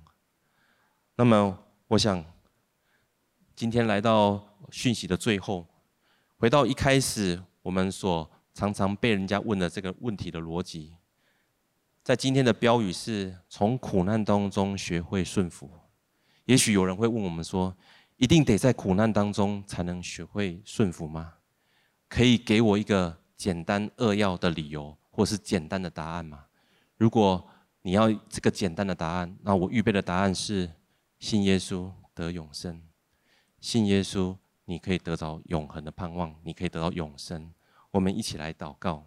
[1.16, 2.26] 那么，我想
[3.56, 5.66] 今天来到讯息的最后，
[6.38, 10.96] 回到一开始我们所常常被人家问的这个问题的逻辑，
[12.04, 15.70] 在今天的标语是从苦难当中学会顺服。
[16.46, 17.74] 也许有人会问我们说
[18.24, 21.34] ：“一定得在苦难当中才能学会顺服吗？
[22.08, 26.46] 可以给我一个简单扼要的理由，或是简单的答案吗？”
[26.96, 27.46] 如果
[27.82, 30.72] 你要这个简单的答案，那我预备的答案是：
[31.20, 32.82] 信耶稣得永生，
[33.60, 37.54] 信耶稣你可以得到永恒的盼望，你可以得到永生。
[37.92, 39.06] 我们一起来祷告。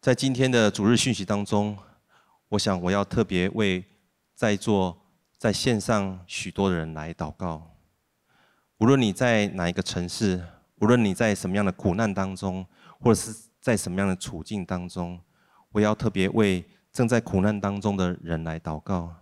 [0.00, 1.78] 在今天的主日讯息当中，
[2.48, 3.84] 我想我要特别为
[4.34, 5.00] 在座。
[5.44, 7.76] 在线上，许多人来祷告。
[8.78, 10.42] 无论你在哪一个城市，
[10.76, 12.64] 无论你在什么样的苦难当中，
[12.98, 15.20] 或者是在什么样的处境当中，
[15.70, 19.14] 我要特别为正在苦难当中的人来祷告。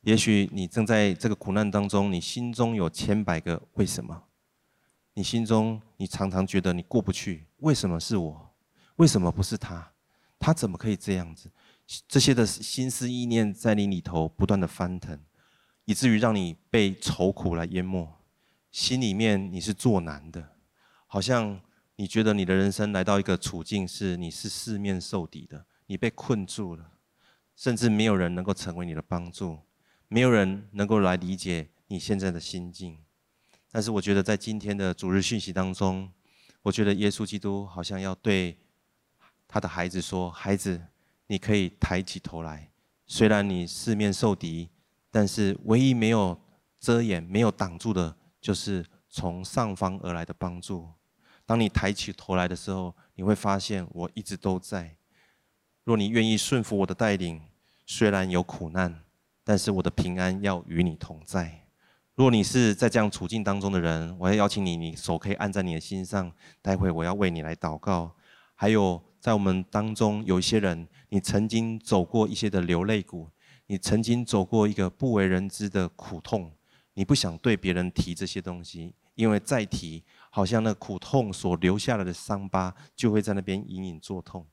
[0.00, 4.20] 也许你正在这个苦难当中，你心中有千百个为什么，
[5.14, 7.46] 你心中你常常觉得你过不去。
[7.58, 8.50] 为什么是我？
[8.96, 9.88] 为什么不是他？
[10.40, 11.48] 他怎么可以这样子？
[12.06, 15.18] 这些的心思意念在你里头不断的翻腾。
[15.84, 18.06] 以至于让你被愁苦来淹没，
[18.70, 20.56] 心里面你是作难的，
[21.06, 21.58] 好像
[21.96, 26.92] 你觉得你的人生来到一个处境是你是四面受敌的，你被困住了，
[27.56, 29.60] 甚至没有人能够成为你的帮助，
[30.08, 32.98] 没有人能够来理解你现在的心境。
[33.72, 36.12] 但是我觉得在今天的主日讯息当中，
[36.60, 38.58] 我觉得耶稣基督好像要对
[39.46, 40.82] 他的孩子说：“孩子，
[41.28, 42.68] 你可以抬起头来，
[43.06, 44.68] 虽然你四面受敌。”
[45.10, 46.38] 但是唯一没有
[46.78, 50.86] 遮掩、没有挡住的，就是从上方而来的帮助。
[51.46, 54.94] 当你抬起头来的时候，你会发现我一直都在。
[55.84, 57.40] 若你愿意顺服我的带领，
[57.86, 59.02] 虽然有苦难，
[59.42, 61.64] 但是我的平安要与你同在。
[62.14, 66.30] 若你是在这样处境当中的人，我要邀请你，你手可以按在你的心上。
[66.60, 68.14] 待会我要为你来祷告。
[68.54, 73.28] 还有在我们当中有一些人，你曾经走过一些的流泪谷。
[73.70, 76.50] 你曾经走过一个不为人知的苦痛，
[76.94, 84.46] 你不想对别人提这些东西，因为再提，好像那苦痛所留下来的伤疤就会在那边隐隐作痛。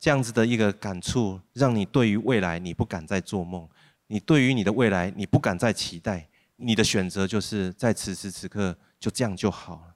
[0.00, 3.68] 这样子的一个感触，让你对于未来你不敢再做梦，
[4.06, 6.26] 你对于你的未来你不敢再期待，
[6.56, 9.94] 你的选择就是在此时此刻就这样就好了，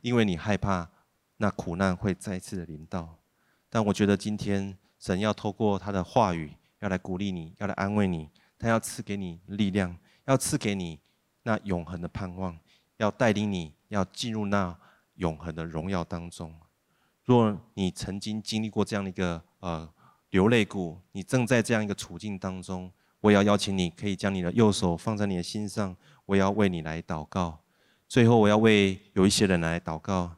[0.00, 0.88] 因为你害怕
[1.36, 3.18] 那苦难会再次的临到。
[3.68, 6.52] 但我觉得今天神要透过他的话语。
[6.80, 8.28] 要来鼓励你，要来安慰你，
[8.58, 11.00] 他要赐给你力量，要赐给你
[11.42, 12.58] 那永恒的盼望，
[12.98, 14.76] 要带领你，要进入那
[15.14, 16.54] 永恒的荣耀当中。
[17.24, 19.88] 若你曾经经历过这样的一个呃
[20.28, 27.58] 流泪谷，你正在这样一个处境当中，我也要邀请你，可以将你的右手放在你的心上，我要为你来祷告。
[28.06, 30.36] 最后，我要为有一些人来祷告。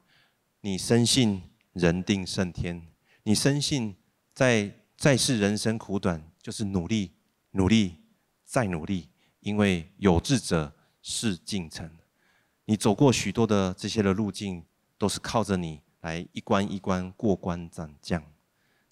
[0.66, 1.40] 你深信
[1.74, 2.82] 人定胜天，
[3.22, 3.94] 你深信
[4.34, 6.20] 在在世人生苦短。
[6.42, 7.12] 就是努力，
[7.52, 7.94] 努力，
[8.44, 9.08] 再努力，
[9.38, 11.88] 因为有志者事竟成。
[12.64, 14.64] 你走过许多的这些的路径，
[14.98, 18.20] 都是靠着你来一关一关过关斩将。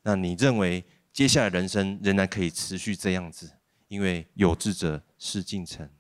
[0.03, 3.51] 那你认为接下来人生仍然可以持续这样子？
[3.89, 5.91] 因为有志者事竟成。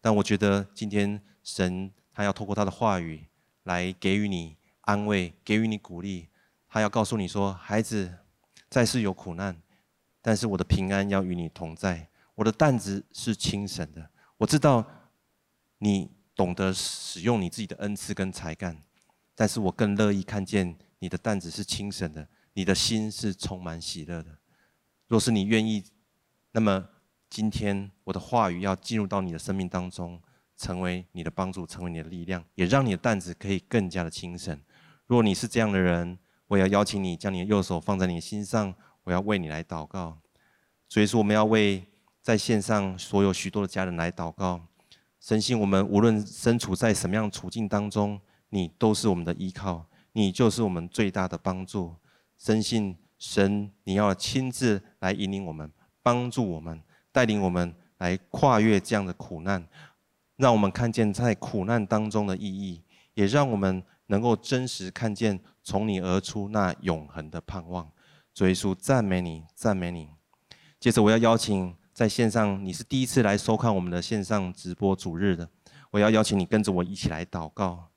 [0.00, 3.24] 但我觉得今天神他要透过他的话语
[3.62, 6.28] 来给予你安慰，给予你鼓励。
[6.68, 8.18] 他要告诉你说：“孩子，
[8.68, 9.56] 在世有苦难，
[10.20, 12.08] 但是我的平安要与你同在。
[12.34, 14.10] 我的担子是轻省的。
[14.36, 14.84] 我知道
[15.78, 18.82] 你懂得使用你自己的恩赐跟才干，
[19.34, 24.36] 但是我更乐意看见你的担子是轻省的，你的心是充满喜乐的。
[25.06, 25.84] 若是你愿意，
[26.52, 26.88] 那么
[27.30, 30.20] 今天我的话语要进入到你的生命当中。”
[30.56, 34.56] 成为你的帮助，成为你的力量，也让你的担子可以更加的轻省。
[35.06, 38.74] 如果你是这样的人，我要邀请你将你的右手放在你的心上，
[39.04, 40.18] 我要为你来祷告。
[40.88, 41.84] 所以说，我们要为
[42.22, 44.60] 在线上所有许多的家人来祷告。
[45.20, 51.94] 深信我们无论身处在什么样处境当中，你都是我们的依靠，你就是我们最大的帮助。
[52.38, 55.70] 深信神，你要亲自来引领我们，
[56.02, 56.80] 帮助我们，
[57.10, 59.66] 带领我们来跨越这样的苦难。
[60.36, 62.82] 让我们看见在苦难当中的意义，
[63.14, 67.90] 也让我们能够真实看见从你而出那永恒的盼望。
[68.32, 70.10] 主耶稣，赞美你，赞美你。
[70.80, 75.48] 接着，我要邀请在线上你是第一次来收看我们的线上直播主日的，
[75.90, 77.90] 我要邀请你跟着我一起来祷告。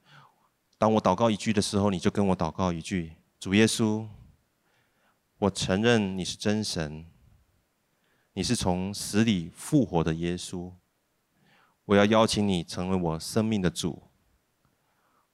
[0.77, 4.07] 当我祷告一句的时候，你就跟我祷告一句：主耶稣，
[5.39, 7.05] 我承认你是真神，
[8.33, 10.71] 你是从死里复活的耶稣。
[11.85, 14.03] 我要邀请你成为我生命的主。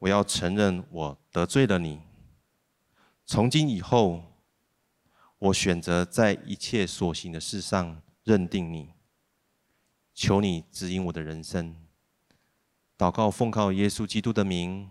[0.03, 2.01] 我要承认我得罪了你。
[3.25, 4.21] 从今以后，
[5.39, 8.89] 我选择在一切所行的事上认定你。
[10.13, 11.73] 求你指引我的人生。
[12.97, 14.89] 祷告奉靠耶稣基督的名，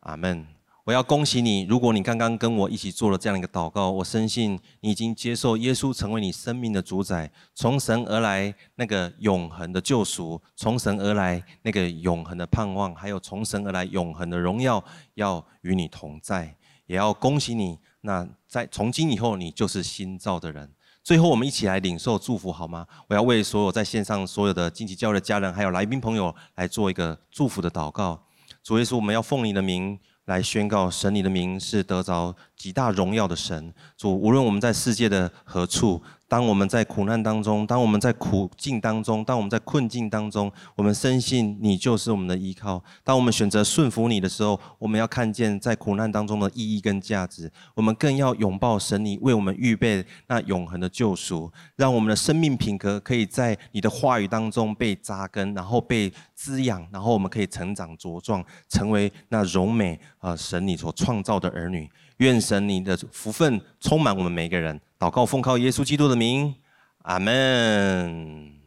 [0.00, 0.48] 阿门。
[0.84, 14.82] 我要恭喜你，如果你刚刚跟我一起做了这样一个祷告，我深信你已经接受耶稣成为你生命的主宰，从神而来那个永恒的救赎，从神而来那个永恒的盼望，还有从神而来永恒的荣耀，
[15.14, 16.56] 要与你同在。
[16.86, 20.68] 也要恭喜你，那在从今以后，你就是新造的人。
[21.04, 22.84] 最后，我们一起来领受祝福，好吗？
[23.06, 28.20] 我要为所有在线上所有的荆棘教会的家人，还有来宾朋友来做一个祝福的祷告。
[28.64, 29.96] 主耶稣，我们要奉你的名。
[30.32, 33.74] 来宣告神，你的名是得着极大荣耀的神。
[33.98, 36.02] 主，无论我们在世界的何处。
[36.32, 42.82] 当我们在苦难当中，当我们在苦境当中，当我们在困境当中，我们深信你就是我们的依靠。
[43.04, 47.52] 当我们选择顺服你的时候，我们要看见在苦难当中的意义跟价值。
[47.74, 61.86] 我们更要拥抱神，你为我们预备那永恒的救赎，让我们的生命品格可以在你的话语当中被扎根，然后被滋养，然后我们可以成长茁壮，成为那荣美啊神你所创造的儿女。
[62.18, 64.80] 愿神你的福分充满我们每个人。
[65.02, 66.54] 祷告奉靠耶稣基督的名，
[67.02, 68.61] 阿门。